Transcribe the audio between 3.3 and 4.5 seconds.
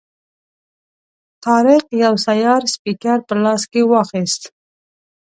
لاس کې واخیست.